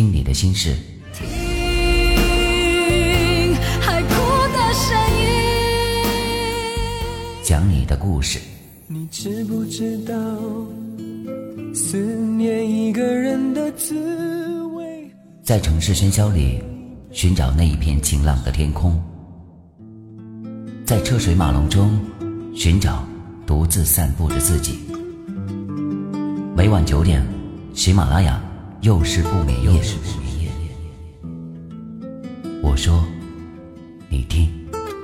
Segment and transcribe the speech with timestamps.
[0.00, 0.74] 听你的心事，
[1.12, 1.26] 听
[3.82, 5.26] 海哭的声音。
[7.42, 8.40] 讲你的故事。
[8.86, 10.14] 你知不知道，
[11.74, 15.06] 思念一个人的滋味？
[15.42, 16.62] 在城市喧嚣里，
[17.12, 18.92] 寻找那一片晴朗的天空；
[20.86, 22.00] 在车水马龙中，
[22.54, 23.06] 寻找
[23.46, 24.78] 独自散步的自己。
[26.56, 27.22] 每晚九点，
[27.74, 28.42] 喜马拉雅
[28.82, 29.82] 又是不眠夜。
[32.62, 33.04] 我说，
[34.08, 34.48] 你听；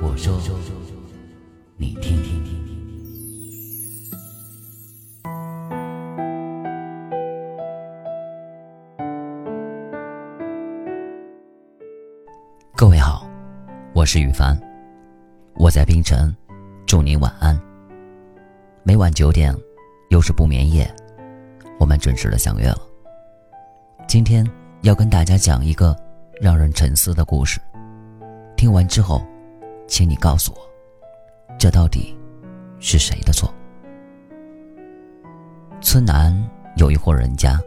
[0.00, 0.40] 我说，
[1.76, 2.16] 你听。
[2.22, 2.56] 听听
[12.74, 13.28] 各位好，
[13.92, 14.58] 我是雨凡，
[15.54, 16.34] 我在冰城，
[16.86, 17.60] 祝您晚安。
[18.84, 19.54] 每晚九点，
[20.08, 20.90] 又是不眠夜，
[21.78, 22.85] 我们准时的相约了。
[24.06, 24.48] 今天
[24.82, 25.94] 要跟大家讲一个
[26.40, 27.60] 让人沉思的故事，
[28.56, 29.20] 听完之后，
[29.88, 30.58] 请你告诉我，
[31.58, 32.16] 这到底
[32.78, 33.52] 是谁的错？
[35.80, 36.32] 村南
[36.76, 37.60] 有一户人家，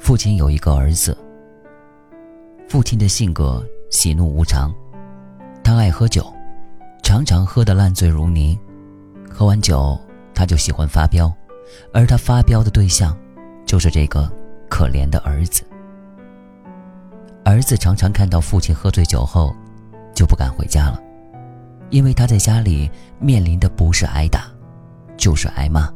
[0.00, 1.16] 父亲有一个儿子，
[2.68, 3.64] 父亲的性格。
[3.90, 4.70] 喜怒无常，
[5.64, 6.30] 他爱喝酒，
[7.02, 8.58] 常常喝得烂醉如泥。
[9.30, 9.98] 喝完酒，
[10.34, 11.32] 他就喜欢发飙，
[11.90, 13.16] 而他发飙的对象，
[13.64, 14.30] 就是这个
[14.68, 15.64] 可怜的儿子。
[17.44, 19.54] 儿子常常看到父亲喝醉酒后，
[20.14, 21.00] 就不敢回家了，
[21.90, 24.44] 因为他在家里面临的不是挨打，
[25.16, 25.88] 就是挨骂。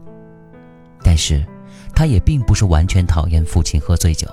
[1.03, 1.45] 但是，
[1.95, 4.27] 他也并不是完全讨厌父亲喝醉酒，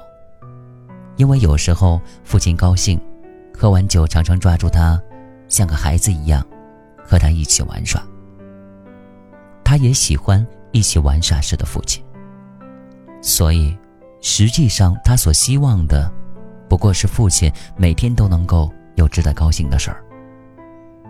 [1.18, 3.00] 因为有时候父亲高兴。
[3.62, 4.98] 喝完酒，常常抓住他，
[5.50, 6.42] 像个孩子一样，
[7.04, 8.02] 和他一起玩耍。
[9.66, 12.02] 他也喜欢一起玩耍时的父亲。
[13.22, 13.78] 所以，
[14.22, 16.12] 实际上他所希望的，
[16.68, 20.04] 不过是父亲每天都能够有值得高兴的事儿。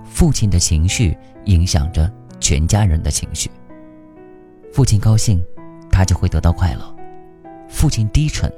[0.04, 1.16] 父亲的情绪
[1.46, 3.50] 影响着全家人的情绪。
[4.72, 5.44] 父亲高兴，
[5.92, 6.84] 他就会得到快乐；
[7.68, 8.52] 父亲低沉，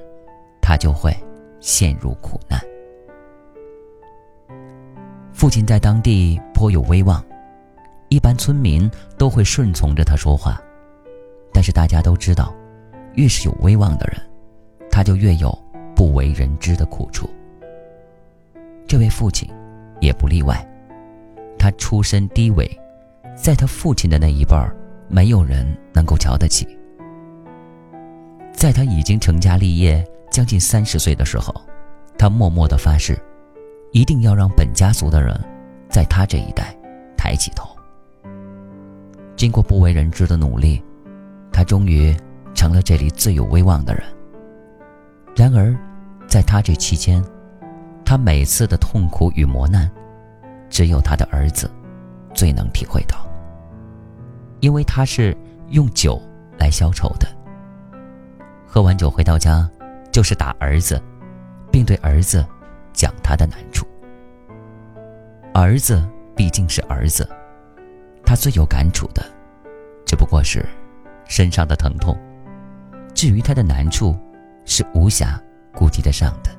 [0.62, 1.16] 他就会
[1.60, 2.60] 陷入苦难。
[5.34, 7.24] 父亲在当地颇有威望，
[8.10, 10.62] 一般村民都会顺从着他说话。
[11.54, 12.54] 但是大家都知道，
[13.16, 14.22] 越是有威望的人，
[15.02, 15.52] 他就越有
[15.96, 17.28] 不为人知的苦处。
[18.88, 19.50] 这位父亲
[20.00, 20.64] 也不例外，
[21.58, 22.70] 他出身低微，
[23.36, 24.76] 在他父亲的那一辈儿，
[25.08, 26.78] 没有人能够瞧得起。
[28.54, 31.52] 在他已经成家立业将近三十岁的时候，
[32.16, 33.18] 他默默的发誓。
[33.94, 35.36] 一定要让本家族的人，
[35.90, 36.78] 在他这一代
[37.18, 37.68] 抬起头。
[39.36, 40.80] 经过不为人知的努力，
[41.52, 42.16] 他终于
[42.54, 44.04] 成了这里最有威望的人。
[45.36, 45.76] 然而，
[46.28, 47.24] 在他这期间，
[48.06, 49.90] 他每次的痛苦与磨难，
[50.70, 51.70] 只有他的儿子
[52.34, 53.26] 最能体会到。
[54.60, 55.36] 因为他是
[55.70, 56.22] 用酒
[56.58, 57.28] 来消愁的。
[58.68, 59.70] 喝完酒回到家，
[60.12, 61.02] 就是打儿子，
[61.72, 62.46] 并对儿子。
[62.94, 63.88] 讲他的难处。
[65.54, 66.06] 儿子
[66.36, 67.28] 毕竟是儿子，
[68.26, 69.24] 他最有感触的，
[70.06, 70.66] 只不过是
[71.26, 72.14] 身上的疼痛。
[73.16, 74.14] 至于他的难处，
[74.66, 75.40] 是无暇
[75.74, 76.52] 顾及得上的。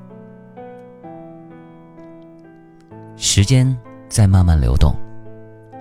[3.15, 3.77] 时间
[4.09, 4.95] 在慢慢流动，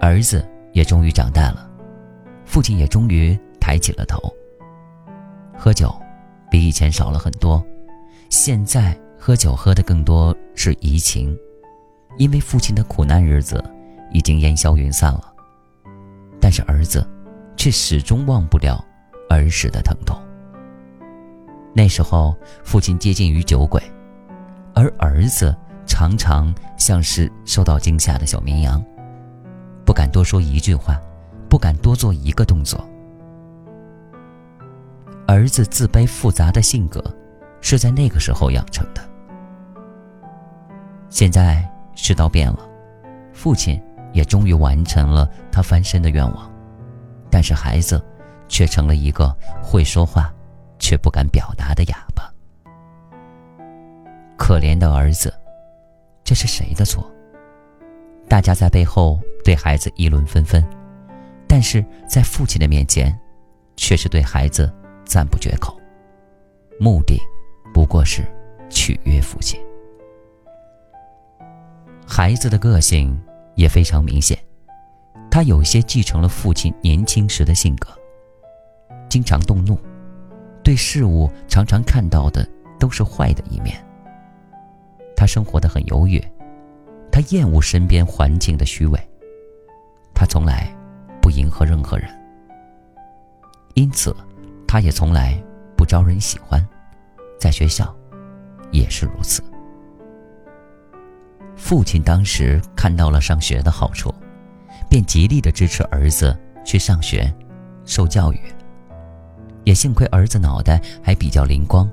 [0.01, 1.69] 儿子也终于长大了，
[2.45, 4.19] 父亲也终于抬起了头。
[5.57, 5.95] 喝酒
[6.51, 7.65] 比以前少了很多，
[8.29, 8.99] 现在。
[9.25, 11.39] 喝酒喝的更多是怡情，
[12.19, 13.63] 因为父亲的苦难日子
[14.11, 15.33] 已经烟消云散了，
[16.41, 17.09] 但是儿子
[17.57, 18.85] 却始终忘不了
[19.31, 20.21] 儿时的疼痛。
[21.75, 23.83] 那时候父亲接近于酒鬼，
[24.75, 25.57] 而儿子
[25.87, 28.83] 常常像是受到惊吓的小绵羊，
[29.85, 31.01] 不敢多说一句话，
[31.49, 32.79] 不敢多做一个动作。
[35.27, 37.03] 儿子自卑复杂的性格
[37.63, 39.01] 是在那个时候养成的。
[41.09, 42.69] 现在世道变了，
[43.33, 43.81] 父亲
[44.13, 46.51] 也终于完成了他翻身的愿望，
[47.31, 48.03] 但是孩子
[48.47, 50.33] 却成了一个会说话
[50.93, 52.31] 却不敢表达的哑巴。
[54.37, 55.33] 可怜的儿子，
[56.23, 57.11] 这是谁的错？
[58.29, 60.63] 大家在背后对孩子议论纷纷，
[61.49, 63.19] 但是在父亲的面前，
[63.75, 64.71] 却是对孩子
[65.03, 65.81] 赞不绝口，
[66.79, 67.19] 目的
[67.73, 68.23] 不过是
[68.69, 69.59] 取悦父亲。
[72.07, 73.19] 孩子的个性
[73.55, 74.39] 也非常明显，
[75.31, 77.89] 他有些继承了父亲年轻时的性格，
[79.09, 79.79] 经常动怒，
[80.73, 82.49] 对事物常常看到的
[82.79, 83.77] 都是坏的一面，
[85.15, 86.19] 他生活的很优越，
[87.11, 88.99] 他厌恶身边环境的虚伪，
[90.15, 90.75] 他从来
[91.21, 92.09] 不迎合任何人，
[93.75, 94.17] 因此，
[94.67, 95.39] 他也从来
[95.77, 96.67] 不招人喜欢，
[97.39, 97.95] 在学校
[98.71, 99.45] 也是如此。
[101.55, 104.11] 父亲当时看到了上学的好处，
[104.89, 106.35] 便极力的支持儿子
[106.65, 107.31] 去上学，
[107.85, 108.41] 受教育。
[109.73, 111.91] 也幸亏儿子脑袋还比较灵光，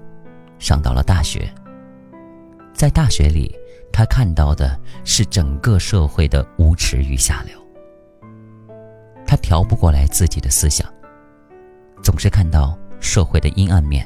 [0.57, 1.49] 上到了大学。
[2.73, 3.57] 在大学里，
[3.89, 7.57] 他看到的是整个社会的无耻与下流。
[9.25, 10.85] 他调不过来自己的思想，
[12.03, 14.05] 总是看到社会的阴暗面，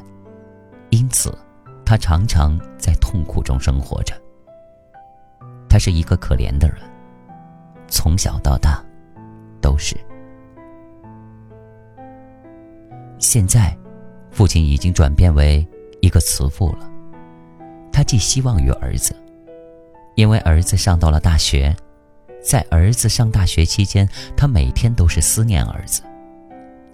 [0.91, 1.35] 因此，
[1.83, 4.13] 他常常在痛苦中生活着。
[5.67, 6.77] 他是一个可怜的人，
[7.87, 8.85] 从小到大，
[9.59, 9.97] 都是。
[13.23, 13.75] 现在，
[14.31, 15.65] 父亲已经转变为
[16.01, 16.91] 一个慈父了。
[17.89, 19.15] 他寄希望于儿子，
[20.15, 21.73] 因为儿子上到了大学，
[22.43, 26.03] 在儿子上大学期间，他每天都是思念儿子，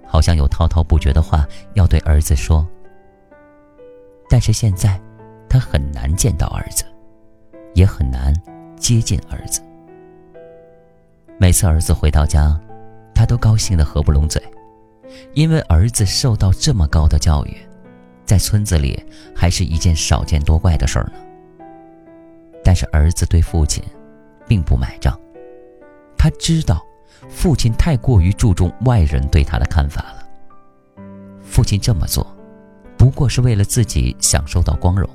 [0.06, 2.66] 好像有滔滔不绝的话要对儿子说。
[4.30, 5.02] 但是现在，
[5.50, 6.86] 他很难见到儿子，
[7.74, 8.32] 也很难
[8.78, 9.62] 接近儿子。
[11.40, 12.56] 每次儿子回到家，
[13.16, 14.40] 他都高兴的合不拢嘴。
[15.34, 17.58] 因为儿子受到这么高的教育，
[18.26, 19.04] 在村子里
[19.36, 21.14] 还是一件少见多怪的事儿呢。
[22.64, 23.84] 但是儿子对父亲，
[24.48, 25.20] 并不买账，
[26.18, 26.86] 他知道，
[27.30, 30.28] 父亲太过于注重外人对他的看法了。
[31.42, 32.26] 父亲这么做，
[32.98, 35.10] 不过是为了自己享受到光荣，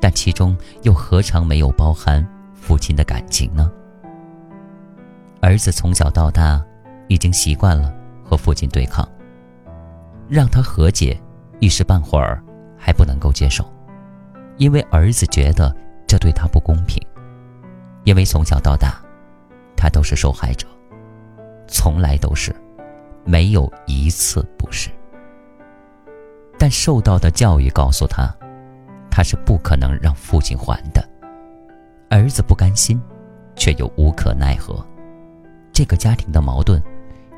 [0.00, 3.70] 但其中又何尝没有包含父亲的感情呢？
[5.40, 6.64] 儿子从小到大，
[7.08, 7.92] 已经习惯了。
[8.28, 9.08] 和父亲对抗，
[10.28, 11.18] 让他和解，
[11.60, 12.44] 一时半会儿
[12.76, 13.64] 还不能够接受，
[14.58, 15.74] 因为儿子觉得
[16.06, 17.02] 这对他不公平，
[18.04, 19.00] 因为从小到大，
[19.74, 20.66] 他都是受害者，
[21.66, 22.54] 从来都是，
[23.24, 24.90] 没有一次不是。
[26.58, 28.28] 但受到的教育告诉他，
[29.10, 31.02] 他是不可能让父亲还的。
[32.10, 33.00] 儿子不甘心，
[33.54, 34.84] 却又无可奈何，
[35.72, 36.82] 这个家庭的矛盾。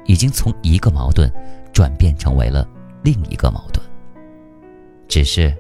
[0.07, 1.33] 已经从一个矛盾
[1.73, 2.69] 转变成为了
[3.03, 3.85] 另一个矛盾，
[5.09, 5.55] 只是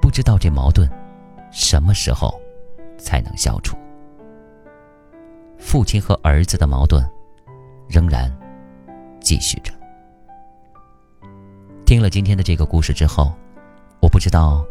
[0.00, 0.88] 不知道这矛盾
[1.50, 2.40] 什么时候
[2.98, 3.76] 才能消除。
[5.58, 7.04] 父亲和儿子的矛盾
[7.88, 8.30] 仍然
[9.20, 9.72] 继续着。
[11.86, 13.32] 听了今天的这个故事之后，
[14.00, 14.64] 我不知道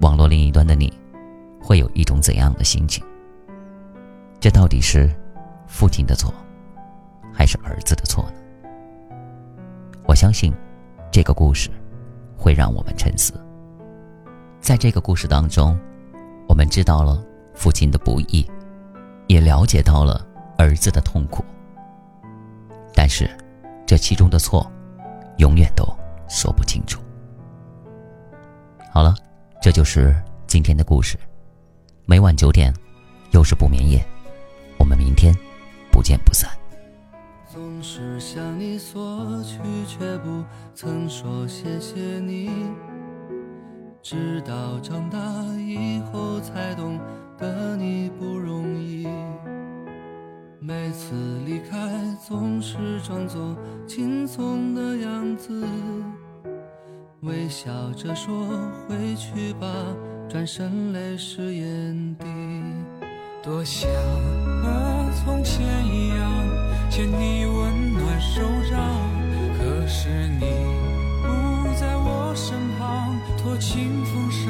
[0.00, 0.92] 网络另一端的你
[1.60, 3.04] 会有一种怎样的心情。
[4.40, 5.10] 这到底是
[5.66, 6.32] 父亲的错，
[7.32, 8.39] 还是儿子的错呢？
[10.10, 10.52] 我相信，
[11.12, 11.70] 这个故事
[12.36, 13.32] 会让我们沉思。
[14.60, 15.78] 在这个故事当中，
[16.48, 17.24] 我们知道了
[17.54, 18.44] 父亲的不易，
[19.28, 20.26] 也了解到了
[20.58, 21.44] 儿子的痛苦。
[22.92, 23.30] 但是，
[23.86, 24.68] 这其中的错，
[25.36, 25.86] 永远都
[26.28, 27.00] 说不清楚。
[28.90, 29.14] 好了，
[29.62, 31.16] 这就是今天的故事。
[32.04, 32.74] 每晚九点，
[33.30, 34.04] 又是不眠夜，
[34.76, 35.32] 我们明天
[35.92, 36.50] 不见不散。
[37.80, 39.56] 总是向你索取，
[39.86, 40.44] 却不
[40.74, 42.50] 曾说谢谢你。
[44.02, 45.18] 直到长大
[45.56, 47.00] 以后，才懂
[47.38, 49.08] 得你不容易。
[50.58, 51.14] 每次
[51.46, 51.78] 离开，
[52.22, 53.56] 总是装作
[53.86, 55.66] 轻松的样子，
[57.22, 58.46] 微笑着说
[58.86, 59.66] 回去吧，
[60.28, 62.26] 转身泪湿眼底。
[63.42, 63.90] 多想
[64.62, 66.49] 和从前一样。
[66.90, 68.80] 牵你温暖手掌，
[69.56, 70.46] 可是你
[71.22, 74.49] 不在我身旁，托清风捎